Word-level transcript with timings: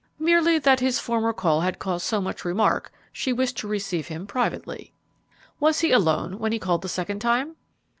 "Merely 0.17 0.57
that 0.57 0.79
his 0.79 0.97
former 0.99 1.31
call 1.31 1.61
had 1.61 1.77
caused 1.77 2.07
so 2.07 2.19
much 2.19 2.43
remark 2.43 2.91
she 3.11 3.31
wished 3.31 3.55
to 3.57 3.67
receive 3.67 4.07
him 4.07 4.25
privately." 4.25 4.93
"Was 5.59 5.81
he 5.81 5.91
alone 5.91 6.39
when 6.39 6.51
he 6.51 6.57
called 6.57 6.81
the 6.81 6.89
second 6.89 7.19
time?" 7.19 7.55